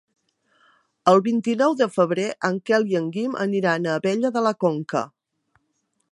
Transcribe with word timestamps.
El 1.11 1.19
vint-i-nou 1.25 1.75
de 1.81 1.87
febrer 1.97 2.25
en 2.49 2.57
Quel 2.69 2.89
i 2.93 2.97
en 3.01 3.11
Guim 3.17 3.35
aniran 3.45 3.85
a 3.85 3.93
Abella 4.01 4.31
de 4.39 4.43
la 4.47 4.55
Conca. 4.65 5.03